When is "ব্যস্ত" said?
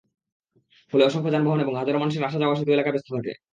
2.93-3.09